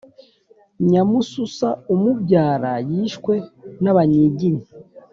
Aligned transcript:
Nyamususa, 0.89 1.69
Umubyara 1.93 2.73
yishwe 2.89 3.33
nabanyiginya, 3.83 4.67